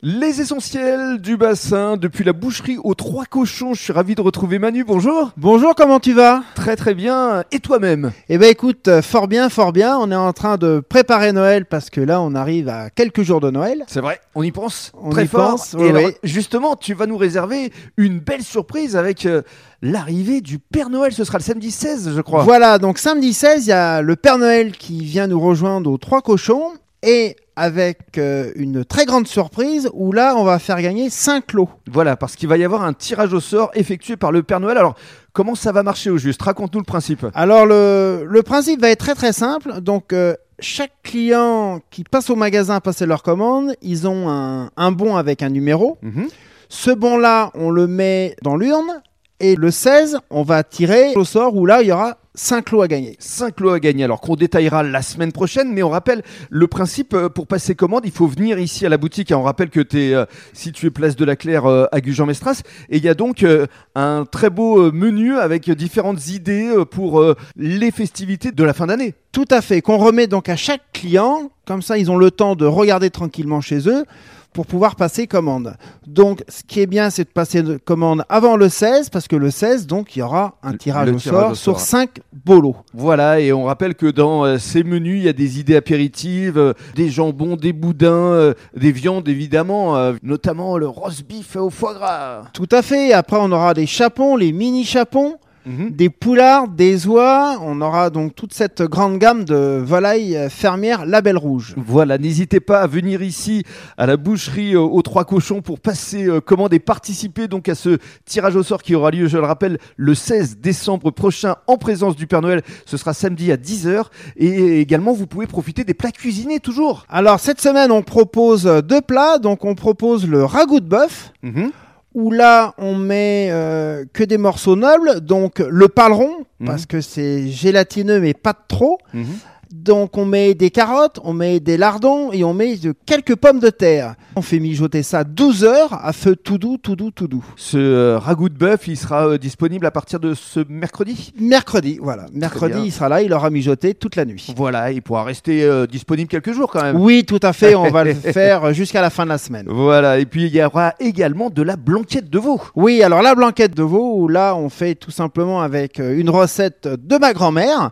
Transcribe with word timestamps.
Les 0.00 0.40
essentiels 0.40 1.20
du 1.20 1.36
bassin, 1.36 1.96
depuis 1.96 2.22
la 2.22 2.32
boucherie 2.32 2.78
aux 2.84 2.94
trois 2.94 3.24
cochons, 3.24 3.74
je 3.74 3.82
suis 3.82 3.92
ravi 3.92 4.14
de 4.14 4.20
retrouver 4.20 4.60
Manu, 4.60 4.84
bonjour. 4.84 5.32
Bonjour, 5.36 5.74
comment 5.74 5.98
tu 5.98 6.12
vas? 6.12 6.44
Très 6.54 6.76
très 6.76 6.94
bien, 6.94 7.42
et 7.50 7.58
toi-même? 7.58 8.12
Eh 8.28 8.38
ben 8.38 8.48
écoute, 8.48 8.86
euh, 8.86 9.02
fort 9.02 9.26
bien, 9.26 9.48
fort 9.48 9.72
bien, 9.72 9.98
on 9.98 10.12
est 10.12 10.14
en 10.14 10.32
train 10.32 10.56
de 10.56 10.78
préparer 10.78 11.32
Noël 11.32 11.66
parce 11.66 11.90
que 11.90 12.00
là 12.00 12.20
on 12.22 12.36
arrive 12.36 12.68
à 12.68 12.90
quelques 12.90 13.22
jours 13.22 13.40
de 13.40 13.50
Noël. 13.50 13.82
C'est 13.88 14.00
vrai, 14.00 14.20
on 14.36 14.44
y 14.44 14.52
pense 14.52 14.92
On 15.02 15.10
très 15.10 15.24
y 15.24 15.26
fort. 15.26 15.50
pense, 15.50 15.74
et 15.74 15.78
oui, 15.78 15.88
alors, 15.88 16.02
oui. 16.04 16.12
justement, 16.22 16.76
tu 16.76 16.94
vas 16.94 17.06
nous 17.06 17.16
réserver 17.16 17.72
une 17.96 18.20
belle 18.20 18.44
surprise 18.44 18.94
avec 18.94 19.26
euh, 19.26 19.42
l'arrivée 19.82 20.40
du 20.42 20.60
Père 20.60 20.90
Noël, 20.90 21.12
ce 21.12 21.24
sera 21.24 21.38
le 21.38 21.42
samedi 21.42 21.72
16 21.72 22.12
je 22.14 22.20
crois. 22.20 22.44
Voilà, 22.44 22.78
donc 22.78 22.98
samedi 22.98 23.32
16, 23.32 23.66
il 23.66 23.70
y 23.70 23.72
a 23.72 24.00
le 24.00 24.14
Père 24.14 24.38
Noël 24.38 24.70
qui 24.70 25.02
vient 25.02 25.26
nous 25.26 25.40
rejoindre 25.40 25.90
aux 25.90 25.98
trois 25.98 26.22
cochons. 26.22 26.70
Et 27.04 27.36
avec 27.58 28.16
euh, 28.18 28.52
une 28.56 28.84
très 28.84 29.04
grande 29.04 29.26
surprise 29.26 29.90
où 29.92 30.12
là 30.12 30.34
on 30.36 30.44
va 30.44 30.58
faire 30.58 30.80
gagner 30.80 31.10
5 31.10 31.52
lots. 31.52 31.68
Voilà, 31.90 32.16
parce 32.16 32.36
qu'il 32.36 32.48
va 32.48 32.56
y 32.56 32.64
avoir 32.64 32.82
un 32.82 32.92
tirage 32.92 33.32
au 33.32 33.40
sort 33.40 33.70
effectué 33.74 34.16
par 34.16 34.32
le 34.32 34.42
Père 34.42 34.60
Noël. 34.60 34.78
Alors, 34.78 34.94
comment 35.32 35.54
ça 35.54 35.72
va 35.72 35.82
marcher 35.82 36.10
au 36.10 36.18
juste? 36.18 36.40
Raconte-nous 36.40 36.80
le 36.80 36.84
principe. 36.84 37.26
Alors 37.34 37.66
le, 37.66 38.24
le 38.26 38.42
principe 38.42 38.80
va 38.80 38.90
être 38.90 39.00
très 39.00 39.14
très 39.14 39.32
simple, 39.32 39.80
donc 39.80 40.12
euh, 40.12 40.34
chaque 40.60 40.92
client 41.02 41.80
qui 41.90 42.04
passe 42.04 42.30
au 42.30 42.36
magasin 42.36 42.80
passer 42.80 43.06
leur 43.06 43.22
commande, 43.22 43.74
ils 43.82 44.06
ont 44.06 44.28
un, 44.28 44.70
un 44.76 44.92
bon 44.92 45.16
avec 45.16 45.42
un 45.42 45.50
numéro. 45.50 45.98
Mhm. 46.02 46.28
Ce 46.68 46.90
bon-là, 46.90 47.50
on 47.54 47.70
le 47.70 47.86
met 47.86 48.36
dans 48.42 48.56
l'urne. 48.56 49.02
Et 49.40 49.54
le 49.54 49.70
16, 49.70 50.18
on 50.30 50.42
va 50.42 50.64
tirer 50.64 51.12
au 51.14 51.24
sort 51.24 51.54
où 51.54 51.64
là, 51.64 51.80
il 51.80 51.88
y 51.88 51.92
aura 51.92 52.18
5 52.38 52.70
lots 52.70 52.82
à 52.82 52.88
gagner. 52.88 53.16
5 53.18 53.58
lots 53.58 53.70
à 53.70 53.80
gagner, 53.80 54.04
alors 54.04 54.20
qu'on 54.20 54.36
détaillera 54.36 54.84
la 54.84 55.02
semaine 55.02 55.32
prochaine, 55.32 55.72
mais 55.72 55.82
on 55.82 55.90
rappelle 55.90 56.22
le 56.50 56.68
principe 56.68 57.12
euh, 57.12 57.28
pour 57.28 57.48
passer 57.48 57.74
commande, 57.74 58.02
il 58.04 58.12
faut 58.12 58.28
venir 58.28 58.60
ici 58.60 58.86
à 58.86 58.88
la 58.88 58.96
boutique. 58.96 59.32
hein. 59.32 59.38
On 59.38 59.42
rappelle 59.42 59.70
que 59.70 59.80
tu 59.80 60.00
es 60.00 60.14
euh, 60.14 60.24
situé 60.52 60.90
place 60.90 61.16
de 61.16 61.24
la 61.24 61.34
Claire 61.34 61.66
euh, 61.66 61.86
à 61.90 62.00
Gujan-Mestras, 62.00 62.62
et 62.90 62.98
il 62.98 63.04
y 63.04 63.08
a 63.08 63.14
donc 63.14 63.42
euh, 63.42 63.66
un 63.96 64.24
très 64.24 64.50
beau 64.50 64.80
euh, 64.80 64.92
menu 64.92 65.36
avec 65.36 65.68
différentes 65.68 66.28
idées 66.28 66.68
euh, 66.68 66.84
pour 66.84 67.20
euh, 67.20 67.34
les 67.56 67.90
festivités 67.90 68.52
de 68.52 68.62
la 68.62 68.72
fin 68.72 68.86
d'année. 68.86 69.14
Tout 69.32 69.46
à 69.50 69.60
fait, 69.60 69.82
qu'on 69.82 69.98
remet 69.98 70.28
donc 70.28 70.48
à 70.48 70.56
chaque 70.56 70.82
client. 70.92 71.50
Comme 71.66 71.82
ça, 71.82 71.98
ils 71.98 72.08
ont 72.10 72.16
le 72.16 72.30
temps 72.30 72.54
de 72.54 72.64
regarder 72.66 73.10
tranquillement 73.10 73.60
chez 73.60 73.88
eux 73.88 74.04
pour 74.52 74.66
pouvoir 74.66 74.96
passer 74.96 75.26
commande. 75.26 75.76
Donc, 76.06 76.42
ce 76.48 76.62
qui 76.62 76.80
est 76.80 76.86
bien, 76.86 77.10
c'est 77.10 77.24
de 77.24 77.28
passer 77.28 77.62
de 77.62 77.76
commande 77.76 78.24
avant 78.28 78.56
le 78.56 78.68
16, 78.68 79.10
parce 79.10 79.28
que 79.28 79.36
le 79.36 79.50
16, 79.50 79.86
donc, 79.86 80.16
il 80.16 80.20
y 80.20 80.22
aura 80.22 80.56
un 80.62 80.74
tirage 80.74 81.08
le 81.08 81.14
au 81.14 81.18
tirage 81.18 81.40
sort 81.40 81.50
au 81.52 81.54
sur 81.54 81.80
sort. 81.80 82.00
5 82.00 82.20
bolos. 82.32 82.76
Voilà, 82.94 83.40
et 83.40 83.52
on 83.52 83.64
rappelle 83.64 83.94
que 83.94 84.06
dans 84.06 84.44
euh, 84.44 84.58
ces 84.58 84.82
menus, 84.82 85.20
il 85.20 85.24
y 85.24 85.28
a 85.28 85.32
des 85.32 85.60
idées 85.60 85.76
apéritives, 85.76 86.58
euh, 86.58 86.72
des 86.94 87.10
jambons, 87.10 87.56
des 87.56 87.72
boudins, 87.72 88.08
euh, 88.08 88.54
des 88.76 88.92
viandes 88.92 89.28
évidemment, 89.28 90.12
notamment 90.22 90.78
le 90.78 90.88
roast 90.88 91.26
beef 91.26 91.56
au 91.56 91.70
foie 91.70 91.94
gras. 91.94 92.42
Tout 92.52 92.68
à 92.72 92.82
fait. 92.82 93.12
Après, 93.12 93.36
on 93.40 93.52
aura 93.52 93.74
des 93.74 93.86
chapons, 93.86 94.36
les 94.36 94.52
mini 94.52 94.84
chapons. 94.84 95.38
Mhm. 95.68 95.90
des 95.90 96.08
poulards, 96.08 96.68
des 96.68 97.06
oies. 97.06 97.58
On 97.60 97.80
aura 97.82 98.08
donc 98.08 98.34
toute 98.34 98.54
cette 98.54 98.80
grande 98.82 99.18
gamme 99.18 99.44
de 99.44 99.82
volailles 99.84 100.34
euh, 100.34 100.48
fermières 100.48 101.04
label 101.04 101.36
rouge. 101.36 101.74
Voilà, 101.76 102.16
n'hésitez 102.16 102.58
pas 102.60 102.80
à 102.80 102.86
venir 102.86 103.20
ici 103.20 103.64
à 103.98 104.06
la 104.06 104.16
boucherie 104.16 104.74
euh, 104.74 104.80
aux 104.80 105.02
Trois 105.02 105.26
Cochons 105.26 105.60
pour 105.60 105.78
passer 105.78 106.26
euh, 106.26 106.40
commande 106.40 106.72
et 106.72 106.78
participer 106.78 107.48
donc 107.48 107.68
à 107.68 107.74
ce 107.74 107.98
tirage 108.24 108.56
au 108.56 108.62
sort 108.62 108.82
qui 108.82 108.94
aura 108.94 109.10
lieu, 109.10 109.28
je 109.28 109.36
le 109.36 109.44
rappelle, 109.44 109.78
le 109.96 110.14
16 110.14 110.56
décembre 110.58 111.10
prochain 111.10 111.56
en 111.66 111.76
présence 111.76 112.16
du 112.16 112.26
Père 112.26 112.40
Noël. 112.40 112.62
Ce 112.86 112.96
sera 112.96 113.12
samedi 113.12 113.52
à 113.52 113.56
10h 113.56 114.04
et 114.36 114.80
également 114.80 115.12
vous 115.12 115.26
pouvez 115.26 115.46
profiter 115.46 115.84
des 115.84 115.94
plats 115.94 116.12
cuisinés 116.12 116.60
toujours. 116.60 117.04
Alors 117.10 117.40
cette 117.40 117.60
semaine, 117.60 117.92
on 117.92 118.02
propose 118.02 118.64
deux 118.64 119.02
plats. 119.02 119.38
Donc 119.38 119.66
on 119.66 119.74
propose 119.74 120.26
le 120.26 120.44
ragoût 120.44 120.80
de 120.80 120.88
bœuf. 120.88 121.32
Mhm. 121.42 121.70
Où 122.18 122.32
là, 122.32 122.74
on 122.78 122.96
met 122.96 123.48
euh, 123.52 124.04
que 124.12 124.24
des 124.24 124.38
morceaux 124.38 124.74
nobles, 124.74 125.20
donc 125.20 125.60
le 125.60 125.86
paleron, 125.88 126.30
Mhm. 126.58 126.66
parce 126.66 126.84
que 126.86 127.00
c'est 127.00 127.46
gélatineux 127.48 128.18
mais 128.20 128.34
pas 128.34 128.52
de 128.52 128.58
trop. 128.66 128.98
Mhm. 129.14 129.24
Donc 129.72 130.16
on 130.16 130.24
met 130.24 130.54
des 130.54 130.70
carottes, 130.70 131.20
on 131.24 131.34
met 131.34 131.60
des 131.60 131.76
lardons 131.76 132.32
et 132.32 132.42
on 132.42 132.54
met 132.54 132.76
de 132.76 132.94
quelques 133.04 133.36
pommes 133.36 133.60
de 133.60 133.68
terre. 133.68 134.14
On 134.36 134.42
fait 134.42 134.60
mijoter 134.60 135.02
ça 135.02 135.24
12 135.24 135.64
heures 135.64 135.98
à 136.04 136.12
feu 136.12 136.36
tout 136.36 136.58
doux, 136.58 136.78
tout 136.78 136.96
doux, 136.96 137.10
tout 137.10 137.28
doux. 137.28 137.44
Ce 137.56 137.76
euh, 137.76 138.18
ragoût 138.18 138.48
de 138.48 138.56
bœuf, 138.56 138.88
il 138.88 138.96
sera 138.96 139.28
euh, 139.28 139.38
disponible 139.38 139.84
à 139.84 139.90
partir 139.90 140.20
de 140.20 140.32
ce 140.34 140.60
mercredi? 140.68 141.32
Mercredi, 141.38 141.98
voilà. 142.00 142.26
Mercredi, 142.32 142.78
il 142.84 142.92
sera 142.92 143.08
là, 143.08 143.22
il 143.22 143.32
aura 143.32 143.50
mijoté 143.50 143.94
toute 143.94 144.16
la 144.16 144.24
nuit. 144.24 144.54
Voilà, 144.56 144.90
il 144.90 145.02
pourra 145.02 145.24
rester 145.24 145.64
euh, 145.64 145.86
disponible 145.86 146.28
quelques 146.28 146.52
jours 146.52 146.70
quand 146.70 146.82
même. 146.82 146.96
Oui, 146.96 147.24
tout 147.26 147.40
à 147.42 147.52
fait, 147.52 147.74
on 147.74 147.90
va 147.90 148.04
le 148.04 148.14
faire 148.14 148.72
jusqu'à 148.72 149.02
la 149.02 149.10
fin 149.10 149.24
de 149.24 149.30
la 149.30 149.38
semaine. 149.38 149.66
Voilà, 149.68 150.18
et 150.18 150.24
puis 150.26 150.46
il 150.46 150.54
y 150.54 150.62
aura 150.62 150.94
également 151.00 151.50
de 151.50 151.62
la 151.62 151.76
blanquette 151.76 152.30
de 152.30 152.38
veau. 152.38 152.60
Oui, 152.74 153.02
alors 153.02 153.20
la 153.20 153.34
blanquette 153.34 153.74
de 153.74 153.82
veau, 153.82 154.16
où 154.16 154.28
là 154.28 154.56
on 154.56 154.70
fait 154.70 154.94
tout 154.94 155.10
simplement 155.10 155.60
avec 155.60 155.98
une 155.98 156.30
recette 156.30 156.88
de 156.88 157.18
ma 157.18 157.32
grand-mère, 157.32 157.90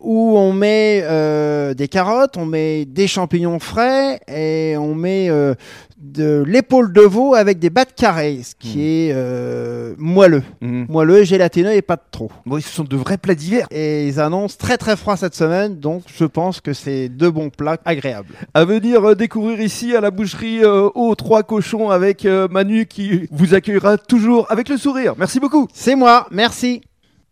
où 0.00 0.36
on 0.36 0.52
met 0.52 1.05
euh, 1.08 1.74
des 1.74 1.88
carottes, 1.88 2.36
on 2.36 2.44
met 2.46 2.84
des 2.84 3.06
champignons 3.06 3.58
frais 3.58 4.20
et 4.28 4.76
on 4.78 4.94
met 4.94 5.28
euh, 5.30 5.54
de 5.98 6.44
l'épaule 6.46 6.92
de 6.92 7.00
veau 7.00 7.34
avec 7.34 7.58
des 7.58 7.70
bas 7.70 7.84
de 7.84 7.92
carré, 7.92 8.40
ce 8.44 8.54
qui 8.58 8.76
Mhm. 8.78 8.80
est 8.84 9.10
euh, 9.14 9.94
moelleux. 9.98 10.42
Mhm. 10.60 10.86
Moelleux, 10.88 11.24
gélatineux 11.24 11.72
et 11.72 11.82
pas 11.82 11.96
de 11.96 12.02
trop. 12.10 12.30
Bon, 12.44 12.60
ce 12.60 12.68
sont 12.68 12.84
de 12.84 12.96
vrais 12.96 13.18
plats 13.18 13.34
d'hiver. 13.34 13.66
Et 13.70 14.06
ils 14.06 14.20
annoncent 14.20 14.56
très 14.58 14.76
très 14.76 14.96
froid 14.96 15.16
cette 15.16 15.34
semaine, 15.34 15.78
donc 15.80 16.02
je 16.14 16.24
pense 16.24 16.60
que 16.60 16.72
c'est 16.72 17.08
deux 17.08 17.30
bons 17.30 17.50
plats 17.50 17.78
agréables. 17.84 18.34
À 18.54 18.64
venir 18.64 19.16
découvrir 19.16 19.60
ici 19.60 19.96
à 19.96 20.00
la 20.00 20.10
boucherie 20.10 20.64
aux 20.64 21.14
Trois 21.14 21.42
Cochons 21.42 21.90
avec 21.90 22.24
Manu 22.50 22.86
qui 22.86 23.28
vous 23.30 23.54
accueillera 23.54 23.96
toujours 23.98 24.46
avec 24.50 24.68
le 24.68 24.76
sourire. 24.76 25.14
Merci 25.18 25.40
beaucoup. 25.40 25.66
C'est 25.72 25.94
moi, 25.96 26.26
merci. 26.30 26.82